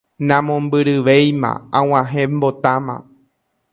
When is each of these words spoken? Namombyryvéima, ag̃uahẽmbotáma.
Namombyryvéima, 0.29 1.51
ag̃uahẽmbotáma. 1.81 2.95